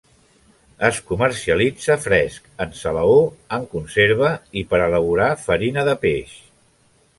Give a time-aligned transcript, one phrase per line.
[0.87, 3.19] Es comercialitza fresc, en salaó,
[3.59, 6.37] en conserva i per a elaborar farina de peix.